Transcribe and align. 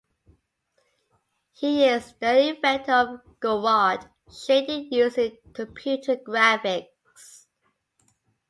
He 1.51 1.85
is 1.87 2.15
the 2.19 2.55
inventor 2.55 2.91
of 2.91 3.39
Gouraud 3.39 4.09
shading 4.33 4.91
used 4.91 5.19
in 5.19 5.37
computer 5.53 6.15
graphics. 6.15 7.45